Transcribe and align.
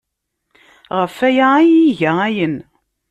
Ɣef 0.99 1.15
waya 1.21 1.47
ay 1.59 1.71
iga 1.89 2.11
ayen. 2.27 2.55